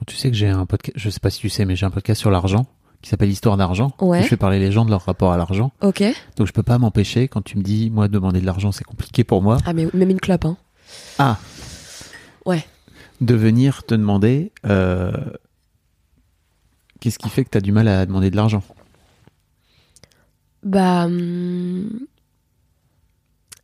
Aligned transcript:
Bon, 0.00 0.04
tu 0.06 0.16
sais 0.16 0.30
que 0.30 0.36
j'ai 0.36 0.48
un 0.48 0.64
podcast, 0.64 0.96
je 0.98 1.10
sais 1.10 1.20
pas 1.20 1.28
si 1.30 1.40
tu 1.40 1.50
sais, 1.50 1.66
mais 1.66 1.76
j'ai 1.76 1.84
un 1.84 1.90
podcast 1.90 2.18
sur 2.18 2.30
l'argent 2.30 2.64
qui 3.02 3.10
s'appelle 3.10 3.30
Histoire 3.30 3.56
d'argent. 3.58 3.92
Ouais. 4.00 4.22
Je 4.22 4.28
fais 4.28 4.36
parler 4.38 4.58
les 4.58 4.72
gens 4.72 4.84
de 4.86 4.90
leur 4.90 5.04
rapport 5.04 5.30
à 5.32 5.36
l'argent. 5.36 5.72
Ok. 5.82 6.02
Donc 6.36 6.46
je 6.46 6.52
peux 6.52 6.62
pas 6.62 6.78
m'empêcher 6.78 7.28
quand 7.28 7.42
tu 7.42 7.58
me 7.58 7.62
dis, 7.62 7.90
moi, 7.90 8.08
demander 8.08 8.40
de 8.40 8.46
l'argent, 8.46 8.72
c'est 8.72 8.84
compliqué 8.84 9.24
pour 9.24 9.42
moi. 9.42 9.58
Ah, 9.66 9.72
mais 9.74 9.86
même 9.94 10.10
une 10.10 10.20
clope, 10.20 10.44
hein. 10.46 10.56
Ah, 11.18 11.38
Ouais. 12.46 12.64
de 13.20 13.34
venir 13.34 13.84
te 13.84 13.94
demander, 13.94 14.50
euh, 14.66 15.12
qu'est-ce 17.00 17.18
qui 17.18 17.28
fait 17.28 17.44
que 17.44 17.50
tu 17.50 17.58
as 17.58 17.60
du 17.60 17.72
mal 17.72 17.86
à 17.88 18.06
demander 18.06 18.30
de 18.30 18.36
l'argent? 18.36 18.62
Bah. 20.62 21.04
hum, 21.04 21.88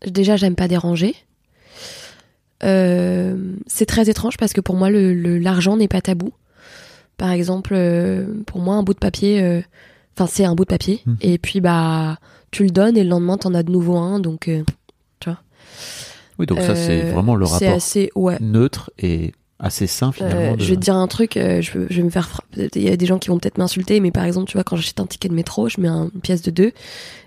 Déjà, 0.06 0.36
j'aime 0.36 0.54
pas 0.54 0.68
déranger. 0.68 1.14
Euh, 2.64 3.36
c'est 3.66 3.86
très 3.86 4.08
étrange 4.08 4.36
parce 4.38 4.52
que 4.52 4.60
pour 4.60 4.76
moi, 4.76 4.88
le- 4.90 5.14
le- 5.14 5.38
l'argent 5.38 5.76
n'est 5.76 5.88
pas 5.88 6.00
tabou. 6.00 6.32
Par 7.18 7.30
exemple, 7.30 7.72
euh, 7.74 8.26
pour 8.46 8.60
moi, 8.60 8.74
un 8.76 8.82
bout 8.82 8.94
de 8.94 8.98
papier, 8.98 9.42
euh, 9.42 9.60
enfin, 10.16 10.26
c'est 10.30 10.44
un 10.44 10.54
bout 10.54 10.64
de 10.64 10.70
papier. 10.70 11.00
Mhm. 11.06 11.16
Et 11.20 11.38
puis, 11.38 11.60
bah, 11.60 12.18
tu 12.50 12.62
le 12.64 12.70
donnes 12.70 12.96
et 12.96 13.04
le 13.04 13.10
lendemain, 13.10 13.36
t'en 13.38 13.54
as 13.54 13.62
de 13.62 13.70
nouveau 13.72 13.96
un. 13.96 14.20
Donc, 14.20 14.48
euh, 14.48 14.62
Oui, 16.38 16.44
donc 16.44 16.60
ça, 16.60 16.74
c'est 16.76 17.00
vraiment 17.12 17.34
le 17.34 17.46
C'est 17.46 17.52
rapport 17.66 17.76
assez, 17.76 18.10
ouais. 18.14 18.36
neutre 18.40 18.90
et 18.98 19.32
assez 19.58 19.86
sain, 19.86 20.12
finalement. 20.12 20.52
Euh, 20.52 20.56
de- 20.56 20.62
Je 20.62 20.70
vais 20.70 20.76
te 20.76 20.80
dire 20.82 20.94
un 20.96 21.06
truc, 21.08 21.36
euh, 21.36 21.62
je, 21.62 21.78
vais- 21.78 21.86
je 21.90 21.96
vais 21.96 22.02
me 22.02 22.10
faire. 22.10 22.40
Il 22.56 22.82
y 22.82 22.88
a 22.90 22.96
des 22.96 23.06
gens 23.06 23.18
qui 23.18 23.28
vont 23.28 23.38
peut-être 23.38 23.58
m'insulter, 23.58 24.00
mais 24.00 24.10
par 24.10 24.24
exemple, 24.24 24.48
tu 24.50 24.56
vois, 24.56 24.64
quand 24.64 24.76
j'achète 24.76 25.00
un 25.00 25.06
ticket 25.06 25.28
de 25.28 25.34
métro, 25.34 25.68
je 25.68 25.80
mets 25.80 25.88
un- 25.88 26.10
une 26.14 26.20
pièce 26.20 26.42
de 26.42 26.50
2 26.50 26.72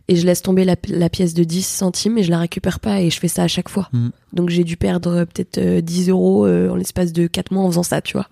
et 0.07 0.15
je 0.15 0.25
laisse 0.25 0.41
tomber 0.41 0.63
la, 0.65 0.75
la 0.89 1.09
pièce 1.09 1.33
de 1.33 1.43
10 1.43 1.65
centimes 1.65 2.17
et 2.17 2.23
je 2.23 2.29
la 2.31 2.39
récupère 2.39 2.79
pas 2.79 3.01
et 3.01 3.09
je 3.09 3.19
fais 3.19 3.27
ça 3.27 3.43
à 3.43 3.47
chaque 3.47 3.69
fois. 3.69 3.89
Mhm. 3.93 4.11
Donc 4.33 4.49
j'ai 4.49 4.63
dû 4.63 4.77
perdre 4.77 5.09
euh, 5.11 5.25
peut-être 5.25 5.57
euh, 5.57 5.81
10 5.81 6.09
euros 6.09 6.47
en 6.47 6.75
l'espace 6.75 7.13
de 7.13 7.27
4 7.27 7.51
mois 7.51 7.63
en 7.63 7.67
faisant 7.69 7.83
ça, 7.83 8.01
tu 8.01 8.13
vois. 8.13 8.27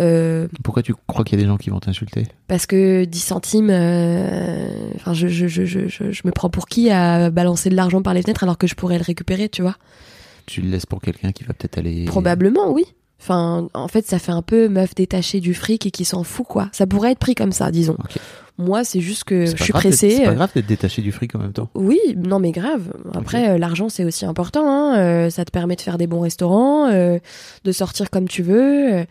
Euh, 0.00 0.48
Pourquoi 0.64 0.82
tu 0.82 0.94
crois 1.06 1.22
qu'il 1.22 1.38
y 1.38 1.42
a 1.42 1.44
des 1.44 1.48
gens 1.48 1.58
qui 1.58 1.68
vont 1.68 1.80
t'insulter? 1.80 2.26
parce 2.48 2.64
que 2.64 3.04
10 3.04 3.18
centimes, 3.20 3.68
enfin, 4.96 5.12
je, 5.12 5.28
je, 5.28 5.46
je, 5.48 5.64
je, 5.66 5.88
je, 5.88 6.10
je 6.12 6.22
me 6.24 6.30
prends 6.32 6.48
pour 6.50 6.66
qui 6.66 6.90
à 6.90 7.30
balancer 7.30 7.68
de 7.70 7.74
l'argent 7.76 8.00
par 8.02 8.14
les 8.14 8.22
fenêtres 8.22 8.42
alors 8.42 8.56
que 8.58 8.66
je 8.66 8.74
pourrais 8.74 8.96
le 8.98 9.04
récupérer, 9.04 9.48
tu 9.48 9.60
vois? 9.62 9.76
Tu 10.46 10.60
le 10.62 10.70
laisses 10.70 10.86
pour 10.86 11.00
quelqu'un 11.00 11.32
qui 11.32 11.44
va 11.44 11.54
peut-être 11.54 11.78
aller... 11.78 12.04
Probablement, 12.06 12.70
oui. 12.72 12.84
Enfin, 13.22 13.68
en 13.72 13.86
fait, 13.86 14.04
ça 14.04 14.18
fait 14.18 14.32
un 14.32 14.42
peu 14.42 14.68
meuf 14.68 14.96
détachée 14.96 15.38
du 15.38 15.54
fric 15.54 15.86
et 15.86 15.90
qui 15.92 16.04
s'en 16.04 16.24
fout, 16.24 16.44
quoi. 16.46 16.68
Ça 16.72 16.86
pourrait 16.88 17.12
être 17.12 17.20
pris 17.20 17.36
comme 17.36 17.52
ça, 17.52 17.70
disons. 17.70 17.96
Moi, 18.58 18.82
c'est 18.84 19.00
juste 19.00 19.24
que 19.24 19.46
je 19.46 19.56
suis 19.62 19.72
pressée. 19.72 20.10
C'est 20.10 20.24
pas 20.24 20.30
euh, 20.30 20.34
grave 20.34 20.50
d'être 20.54 20.66
détaché 20.66 21.02
du 21.02 21.10
fric 21.12 21.34
en 21.34 21.38
même 21.38 21.52
temps. 21.52 21.70
Oui, 21.74 21.98
non, 22.16 22.38
mais 22.40 22.50
grave. 22.50 22.92
Après, 23.14 23.48
euh, 23.50 23.58
l'argent, 23.58 23.88
c'est 23.88 24.04
aussi 24.04 24.26
important. 24.26 24.68
Hein. 24.68 24.98
Euh, 24.98 25.30
ça 25.30 25.44
te 25.44 25.50
permet 25.50 25.76
de 25.76 25.80
faire 25.80 25.98
des 25.98 26.06
bons 26.06 26.20
restaurants, 26.20 26.88
euh, 26.90 27.18
de 27.64 27.72
sortir 27.72 28.10
comme 28.10 28.28
tu 28.28 28.42
veux. 28.42 29.04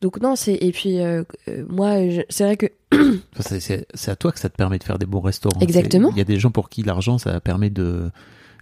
Donc 0.00 0.20
non, 0.20 0.36
c'est 0.36 0.54
et 0.54 0.70
puis 0.70 1.00
euh, 1.00 1.22
moi, 1.68 2.08
je- 2.10 2.20
c'est 2.28 2.44
vrai 2.44 2.56
que 2.58 2.66
c'est- 3.40 3.86
à 4.08 4.16
toi 4.16 4.30
que 4.32 4.38
ça 4.38 4.48
te 4.50 4.56
permet 4.56 4.78
de 4.78 4.84
faire 4.84 4.98
des 4.98 5.06
bons 5.06 5.20
restaurants. 5.20 5.60
Exactement. 5.60 6.10
Il 6.12 6.18
y 6.18 6.20
a 6.20 6.24
des 6.24 6.38
gens 6.38 6.50
pour 6.50 6.68
qui 6.68 6.82
l'argent, 6.82 7.16
ça 7.18 7.40
permet 7.40 7.70
de 7.70 8.10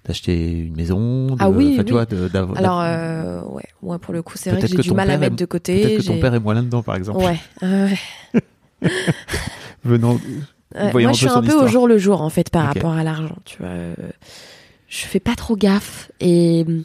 d'acheter 0.05 0.51
une 0.51 0.75
maison. 0.77 1.27
de- 1.29 1.37
Ah 1.39 1.49
oui, 1.51 1.77
oui. 1.79 1.85
tu 1.85 1.93
vois, 1.93 2.07
de- 2.07 2.29
alors 2.57 2.81
euh, 2.83 3.41
ouais, 3.43 3.63
moi 3.83 3.99
pour 3.99 4.13
le 4.13 4.23
coup, 4.23 4.35
c'est 4.37 4.51
vrai 4.51 4.61
que 4.61 4.67
j'ai 4.67 4.77
du 4.77 4.93
mal 4.93 5.11
à 5.11 5.17
mettre 5.19 5.35
est- 5.35 5.37
de 5.37 5.45
côté. 5.45 5.81
Peut-être 5.83 6.03
que 6.03 6.07
ton 6.07 6.19
père 6.21 6.35
est 6.35 6.41
moins 6.41 6.55
là-dedans, 6.55 6.83
par 6.83 6.97
exemple. 6.97 7.19
Ouais, 7.25 7.39
ouais. 7.63 8.43
Venant. 9.85 10.19
Moi, 10.75 11.03
un 11.05 11.13
je 11.13 11.19
suis 11.19 11.29
un 11.29 11.43
peu 11.43 11.55
au 11.55 11.67
jour 11.69 11.87
le 11.87 11.99
jour 11.99 12.23
en 12.23 12.31
fait 12.31 12.49
par 12.51 12.67
rapport 12.67 12.93
à 12.93 13.05
l'argent. 13.05 13.37
Tu 13.45 13.59
vois, 13.59 13.69
Euh, 13.69 13.95
je 14.89 15.05
fais 15.07 15.21
pas 15.21 15.35
trop 15.35 15.57
gaffe 15.57 16.11
et 16.21 16.65
hum, 16.67 16.83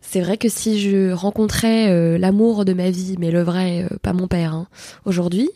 c'est 0.00 0.20
vrai 0.20 0.36
que 0.36 0.48
si 0.48 0.80
je 0.80 1.12
rencontrais 1.12 1.90
euh, 1.90 2.18
l'amour 2.18 2.64
de 2.64 2.72
ma 2.72 2.90
vie, 2.90 3.16
mais 3.18 3.30
le 3.30 3.42
vrai, 3.42 3.86
pas 4.02 4.12
mon 4.12 4.26
père, 4.26 4.54
hein, 4.54 4.66
aujourd'hui, 5.04 5.48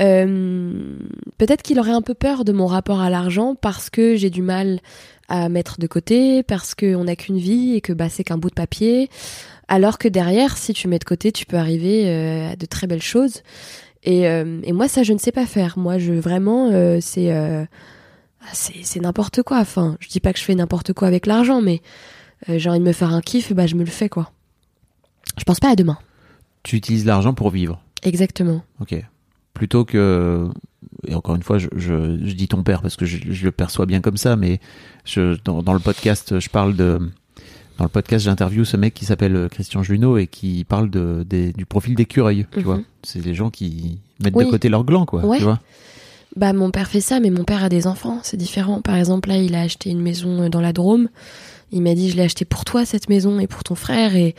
euh, 0.00 0.96
peut-être 1.38 1.62
qu'il 1.62 1.78
aurait 1.78 1.92
un 1.92 2.02
peu 2.02 2.14
peur 2.14 2.44
de 2.44 2.52
mon 2.52 2.66
rapport 2.66 3.00
à 3.00 3.10
l'argent 3.10 3.54
parce 3.54 3.90
que 3.90 4.16
j'ai 4.16 4.30
du 4.30 4.42
mal 4.42 4.80
à 5.28 5.48
mettre 5.48 5.78
de 5.78 5.86
côté, 5.86 6.42
parce 6.42 6.74
qu'on 6.74 7.04
n'a 7.04 7.16
qu'une 7.16 7.38
vie 7.38 7.74
et 7.74 7.80
que 7.80 7.92
bah 7.92 8.08
c'est 8.08 8.24
qu'un 8.24 8.38
bout 8.38 8.50
de 8.50 8.54
papier. 8.54 9.08
Alors 9.68 9.98
que 9.98 10.08
derrière, 10.08 10.58
si 10.58 10.74
tu 10.74 10.88
mets 10.88 10.98
de 10.98 11.04
côté, 11.04 11.32
tu 11.32 11.46
peux 11.46 11.56
arriver 11.56 12.08
euh, 12.08 12.52
à 12.52 12.56
de 12.56 12.66
très 12.66 12.86
belles 12.86 13.02
choses. 13.02 13.42
Et, 14.02 14.26
euh, 14.28 14.60
et 14.64 14.72
moi, 14.72 14.88
ça, 14.88 15.02
je 15.04 15.12
ne 15.12 15.18
sais 15.18 15.32
pas 15.32 15.46
faire. 15.46 15.78
Moi, 15.78 15.98
je 15.98 16.12
vraiment, 16.12 16.70
c'est 17.00 17.30
ah, 17.30 17.66
c'est 18.52 18.82
c'est 18.82 19.00
n'importe 19.00 19.42
quoi. 19.42 19.58
Enfin, 19.58 19.96
je 20.00 20.08
dis 20.08 20.20
pas 20.20 20.32
que 20.32 20.38
je 20.38 20.44
fais 20.44 20.54
n'importe 20.54 20.92
quoi 20.92 21.08
avec 21.08 21.26
l'argent, 21.26 21.62
mais 21.62 21.80
j'ai 22.48 22.68
envie 22.68 22.80
de 22.80 22.84
me 22.84 22.92
faire 22.92 23.14
un 23.14 23.20
kiff, 23.20 23.52
bah 23.52 23.66
je 23.66 23.76
me 23.76 23.84
le 23.84 23.90
fais 23.90 24.08
quoi. 24.08 24.32
Je 25.38 25.44
pense 25.44 25.60
pas 25.60 25.70
à 25.70 25.76
demain. 25.76 25.98
Tu 26.64 26.76
utilises 26.76 27.06
l'argent 27.06 27.32
pour 27.32 27.50
vivre. 27.50 27.80
Exactement. 28.02 28.62
Ok. 28.80 28.96
Plutôt 29.54 29.84
que. 29.84 30.48
Et 31.06 31.14
encore 31.14 31.34
une 31.36 31.42
fois, 31.42 31.58
je, 31.58 31.68
je, 31.76 32.18
je 32.24 32.32
dis 32.32 32.48
ton 32.48 32.62
père 32.62 32.80
parce 32.82 32.96
que 32.96 33.04
je, 33.06 33.18
je 33.30 33.44
le 33.44 33.52
perçois 33.52 33.86
bien 33.86 34.00
comme 34.00 34.16
ça, 34.16 34.36
mais 34.36 34.60
je, 35.04 35.36
dans, 35.44 35.62
dans 35.62 35.72
le 35.74 35.78
podcast, 35.80 36.38
je 36.40 36.48
parle 36.48 36.74
de. 36.76 36.98
Dans 37.78 37.84
le 37.84 37.90
podcast, 37.90 38.24
j'interviewe 38.26 38.64
ce 38.64 38.76
mec 38.76 38.92
qui 38.94 39.04
s'appelle 39.06 39.48
Christian 39.50 39.82
Junot 39.82 40.18
et 40.18 40.26
qui 40.26 40.64
parle 40.64 40.90
de, 40.90 41.24
des- 41.28 41.52
du 41.54 41.64
profil 41.66 41.94
d'écureuil. 41.94 42.46
Tu 42.52 42.58
Mhm. 42.58 42.64
vois, 42.64 42.80
c'est 43.02 43.24
les 43.24 43.34
gens 43.34 43.50
qui 43.50 43.98
mettent 44.22 44.34
Oui. 44.36 44.44
de 44.44 44.50
côté 44.50 44.68
leur 44.68 44.84
gland, 44.84 45.06
quoi. 45.06 45.24
Ouais. 45.24 45.38
Tu 45.38 45.44
vois. 45.44 45.58
Bah 46.36 46.52
mon 46.52 46.70
père 46.70 46.88
fait 46.88 47.00
ça, 47.00 47.18
mais 47.20 47.30
mon 47.30 47.44
père 47.44 47.62
a 47.64 47.68
des 47.68 47.86
enfants, 47.86 48.20
c'est 48.22 48.36
différent. 48.36 48.80
Par 48.82 48.94
exemple, 48.96 49.28
là, 49.30 49.36
il 49.38 49.54
a 49.54 49.62
acheté 49.62 49.90
une 49.90 50.00
maison 50.02 50.42
euh, 50.42 50.48
dans 50.48 50.60
la 50.60 50.72
Drôme. 50.72 51.08
Il 51.72 51.82
m'a 51.82 51.94
dit, 51.94 52.10
je 52.10 52.16
l'ai 52.16 52.22
acheté 52.22 52.44
pour 52.44 52.64
toi 52.64 52.84
cette 52.84 53.08
maison 53.08 53.40
et 53.40 53.46
pour 53.46 53.64
ton 53.64 53.74
frère 53.74 54.14
et 54.14 54.34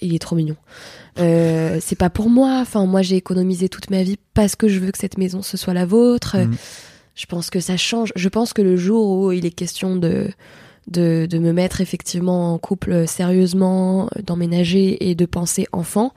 il 0.00 0.14
est 0.14 0.18
trop 0.18 0.34
mignon. 0.34 0.56
Euh, 1.18 1.78
c'est 1.80 1.96
pas 1.96 2.10
pour 2.10 2.30
moi. 2.30 2.58
Enfin, 2.60 2.86
moi, 2.86 3.02
j'ai 3.02 3.16
économisé 3.16 3.68
toute 3.68 3.90
ma 3.90 4.02
vie 4.02 4.16
parce 4.34 4.56
que 4.56 4.68
je 4.68 4.78
veux 4.78 4.90
que 4.90 4.98
cette 4.98 5.18
maison 5.18 5.42
ce 5.42 5.56
soit 5.56 5.74
la 5.74 5.84
vôtre. 5.84 6.38
Mhm. 6.38 6.56
Je 7.14 7.26
pense 7.26 7.50
que 7.50 7.60
ça 7.60 7.76
change. 7.76 8.12
Je 8.16 8.28
pense 8.28 8.52
que 8.52 8.62
le 8.62 8.76
jour 8.76 9.10
où 9.10 9.32
il 9.32 9.44
est 9.44 9.50
question 9.50 9.96
de 9.96 10.30
de, 10.88 11.26
de 11.26 11.38
me 11.38 11.52
mettre 11.52 11.80
effectivement 11.80 12.52
en 12.54 12.58
couple 12.58 13.06
sérieusement, 13.06 14.08
d'emménager 14.24 15.08
et 15.10 15.14
de 15.14 15.24
penser 15.26 15.66
enfant, 15.72 16.12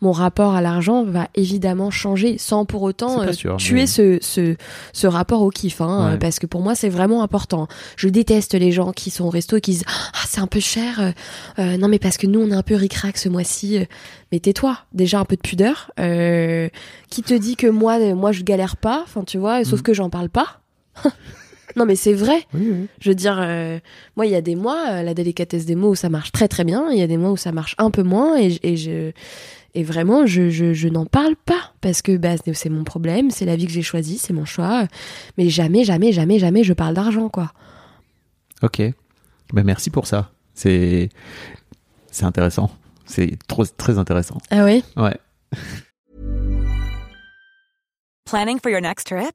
mon 0.00 0.12
rapport 0.12 0.54
à 0.54 0.60
l'argent 0.60 1.04
va 1.04 1.28
évidemment 1.34 1.90
changer 1.90 2.36
sans 2.36 2.64
pour 2.66 2.82
autant 2.82 3.22
euh, 3.22 3.32
sûr, 3.32 3.56
tuer 3.56 3.74
mais- 3.82 3.86
ce, 3.86 4.18
ce, 4.20 4.56
ce 4.92 5.06
rapport 5.06 5.42
au 5.42 5.50
kiff, 5.50 5.80
hein, 5.80 6.10
Ouais. 6.12 6.18
parce 6.18 6.38
que 6.38 6.46
pour 6.46 6.60
moi 6.60 6.74
c'est 6.74 6.88
vraiment 6.90 7.22
important. 7.22 7.68
Je 7.96 8.08
déteste 8.08 8.54
les 8.54 8.70
gens 8.72 8.92
qui 8.92 9.10
sont 9.10 9.24
au 9.24 9.30
resto 9.30 9.56
et 9.56 9.60
qui 9.60 9.70
disent 9.72 9.84
ah 9.88 10.20
c'est 10.26 10.40
un 10.40 10.46
peu 10.46 10.60
cher, 10.60 11.00
euh, 11.00 11.10
euh, 11.58 11.76
non 11.78 11.88
mais 11.88 11.98
parce 11.98 12.16
que 12.18 12.26
nous 12.26 12.40
on 12.40 12.50
est 12.50 12.54
un 12.56 12.62
peu 12.62 12.74
ric-rac 12.74 13.16
ce 13.16 13.28
mois-ci, 13.30 13.80
mais 14.30 14.40
tais-toi, 14.40 14.76
déjà 14.92 15.20
un 15.20 15.24
peu 15.24 15.36
de 15.36 15.40
pudeur. 15.40 15.90
Euh, 16.00 16.68
qui 17.08 17.22
te 17.22 17.32
dit 17.34 17.56
que 17.56 17.66
moi 17.66 17.98
moi 18.14 18.32
je 18.32 18.42
galère 18.42 18.76
pas, 18.76 19.00
enfin 19.04 19.24
tu 19.24 19.38
vois, 19.38 19.64
sauf 19.64 19.80
Mm. 19.80 19.82
que 19.82 19.94
j'en 19.94 20.10
parle 20.10 20.28
pas. 20.28 20.60
non 21.76 21.84
mais 21.86 21.96
c'est 21.96 22.12
vrai. 22.14 22.44
Oui, 22.54 22.68
oui. 22.70 22.86
Je 23.00 23.10
veux 23.10 23.14
dire, 23.14 23.38
euh, 23.40 23.78
moi, 24.16 24.26
il 24.26 24.32
y 24.32 24.34
a 24.34 24.40
des 24.40 24.54
mois, 24.56 24.84
euh, 24.90 25.02
la 25.02 25.14
délicatesse 25.14 25.64
des 25.66 25.74
mots 25.74 25.90
où 25.90 25.94
ça 25.94 26.08
marche 26.08 26.32
très 26.32 26.48
très 26.48 26.64
bien, 26.64 26.90
il 26.90 26.98
y 26.98 27.02
a 27.02 27.06
des 27.06 27.16
mois 27.16 27.30
où 27.32 27.36
ça 27.36 27.52
marche 27.52 27.74
un 27.78 27.90
peu 27.90 28.02
moins, 28.02 28.36
et, 28.36 28.50
je- 28.50 28.58
et 28.62 28.76
je 28.76 29.12
et 29.74 29.82
vraiment, 29.84 30.24
je, 30.26 30.48
je, 30.50 30.72
je 30.72 30.88
n'en 30.88 31.04
parle 31.06 31.36
pas 31.36 31.72
parce 31.82 32.00
que 32.02 32.16
bah, 32.16 32.34
c'est- 32.54 32.68
mon 32.70 32.84
problème, 32.84 33.30
c'est 33.30 33.44
la 33.44 33.54
vie 33.54 33.66
que 33.66 33.72
j'ai 33.72 33.82
choisie, 33.82 34.18
c'est 34.18 34.32
mon 34.32 34.44
choix, 34.46 34.86
mais 35.36 35.48
jamais, 35.50 35.84
jamais, 35.84 36.10
jamais, 36.12 36.38
jamais 36.38 36.64
je 36.64 36.72
parle 36.72 36.94
d'argent, 36.94 37.28
quoi. 37.28 37.52
Ok. 38.62 38.80
Ben 39.52 39.62
merci 39.64 39.90
pour 39.90 40.06
ça. 40.06 40.30
C'est 40.54 41.10
c'est 42.10 42.24
intéressant. 42.24 42.70
C'est 43.06 43.38
trop 43.46 43.64
très 43.64 43.98
intéressant. 43.98 44.38
Ah 44.50 44.64
ouais? 44.64 44.82
Ouais. 44.96 45.16
Planning 48.26 48.58
for 48.60 48.70
your 48.70 48.80
next 48.82 49.06
trip? 49.06 49.34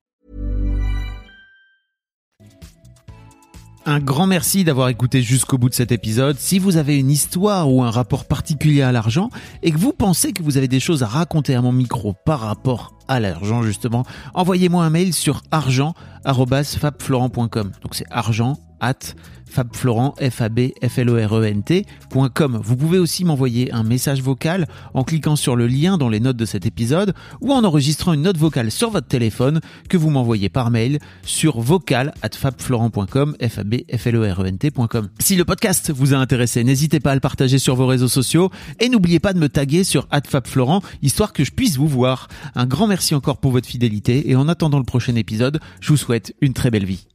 Un 3.85 3.99
grand 3.99 4.27
merci 4.27 4.63
d'avoir 4.63 4.89
écouté 4.89 5.23
jusqu'au 5.23 5.57
bout 5.57 5.67
de 5.67 5.73
cet 5.73 5.91
épisode. 5.91 6.37
Si 6.37 6.59
vous 6.59 6.77
avez 6.77 6.99
une 6.99 7.09
histoire 7.09 7.71
ou 7.71 7.81
un 7.81 7.89
rapport 7.89 8.25
particulier 8.25 8.83
à 8.83 8.91
l'argent 8.91 9.31
et 9.63 9.71
que 9.71 9.77
vous 9.77 9.91
pensez 9.91 10.33
que 10.33 10.43
vous 10.43 10.57
avez 10.57 10.67
des 10.67 10.79
choses 10.79 11.01
à 11.01 11.07
raconter 11.07 11.55
à 11.55 11.63
mon 11.63 11.71
micro 11.71 12.13
par 12.13 12.41
rapport 12.41 12.93
à 13.11 13.19
l'argent 13.19 13.61
justement, 13.63 14.05
envoyez-moi 14.33 14.83
un 14.83 14.89
mail 14.89 15.13
sur 15.13 15.43
argent@fabflorent.com. 15.51 17.71
Donc 17.81 17.95
c'est 17.95 18.07
argent 18.09 18.57
at 18.79 19.13
fabflorent, 19.51 20.15
f 20.19 20.41
a 20.41 20.49
b 20.49 20.71
f 20.81 20.97
l 20.97 21.09
o 21.09 21.15
r 21.15 21.33
e 21.33 21.45
n 21.45 21.61
t.com. 21.61 22.61
Vous 22.63 22.77
pouvez 22.77 22.97
aussi 22.97 23.25
m'envoyer 23.25 23.71
un 23.73 23.83
message 23.83 24.21
vocal 24.21 24.67
en 24.93 25.03
cliquant 25.03 25.35
sur 25.35 25.55
le 25.55 25.67
lien 25.67 25.97
dans 25.97 26.09
les 26.09 26.19
notes 26.19 26.37
de 26.37 26.45
cet 26.45 26.65
épisode 26.65 27.13
ou 27.41 27.51
en 27.51 27.63
enregistrant 27.63 28.13
une 28.13 28.21
note 28.21 28.37
vocale 28.37 28.71
sur 28.71 28.89
votre 28.89 29.07
téléphone 29.07 29.59
que 29.89 29.97
vous 29.97 30.09
m'envoyez 30.09 30.49
par 30.49 30.71
mail 30.71 30.99
sur 31.23 31.59
vocal 31.59 32.13
at 32.21 32.29
fabflorent.com, 32.33 33.35
e. 33.41 35.07
Si 35.19 35.35
le 35.35 35.45
podcast 35.45 35.91
vous 35.91 36.13
a 36.13 36.17
intéressé, 36.17 36.63
n'hésitez 36.63 36.99
pas 36.99 37.11
à 37.11 37.15
le 37.15 37.19
partager 37.19 37.59
sur 37.59 37.75
vos 37.75 37.87
réseaux 37.87 38.07
sociaux 38.07 38.49
et 38.79 38.89
n'oubliez 38.89 39.19
pas 39.19 39.33
de 39.33 39.39
me 39.39 39.49
taguer 39.49 39.83
sur 39.83 40.07
@fabflorent 40.25 40.81
histoire 41.01 41.33
que 41.33 41.43
je 41.43 41.51
puisse 41.51 41.77
vous 41.77 41.87
voir. 41.87 42.27
Un 42.55 42.65
grand 42.65 42.87
merci 43.01 43.15
encore 43.15 43.37
pour 43.37 43.51
votre 43.51 43.67
fidélité 43.67 44.29
et 44.29 44.35
en 44.35 44.47
attendant 44.47 44.77
le 44.77 44.83
prochain 44.83 45.15
épisode, 45.15 45.59
je 45.79 45.89
vous 45.89 45.97
souhaite 45.97 46.35
une 46.39 46.53
très 46.53 46.69
belle 46.69 46.85
vie. 46.85 47.07